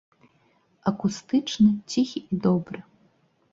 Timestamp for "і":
2.31-2.35